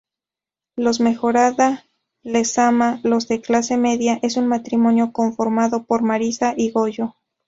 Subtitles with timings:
[0.77, 1.85] Los Mejorada
[2.23, 7.13] Lezama:Los de clase media; Es un matrimonio conformado por Marisa y Goyo.